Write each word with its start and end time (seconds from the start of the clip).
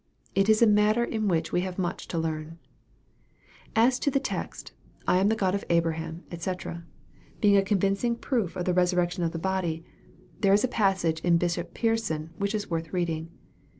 It 0.33 0.49
is 0.49 0.63
a 0.63 0.65
matter 0.65 1.03
in 1.03 1.27
which 1.27 1.51
we 1.51 1.61
have 1.61 1.77
much 1.77 2.07
to 2.07 2.17
learn. 2.17 2.57
As 3.75 3.99
to 3.99 4.09
the 4.09 4.19
text," 4.19 4.71
I 5.07 5.17
am 5.19 5.29
the 5.29 5.35
God 5.35 5.53
of 5.53 5.63
Abraham, 5.69 6.23
&c.." 6.35 6.51
being 7.39 7.55
a 7.55 7.61
con 7.61 7.77
vincing 7.77 8.19
proof 8.19 8.55
of 8.55 8.65
the 8.65 8.73
resurrection 8.73 9.23
of 9.23 9.31
the 9.31 9.37
body, 9.37 9.85
there 10.39 10.53
is 10.53 10.63
a 10.63 10.67
passage 10.67 11.19
in 11.19 11.37
Bishop 11.37 11.75
Pearson, 11.75 12.31
which 12.39 12.55
is 12.55 12.67
worth 12.67 12.91
reading. 12.93 13.29